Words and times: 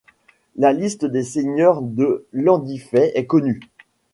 La 0.55 0.73
liste 0.73 1.05
des 1.05 1.21
seigneurs 1.21 1.83
de 1.83 2.25
Landifay 2.33 3.11
est 3.13 3.27
connue. 3.27 3.59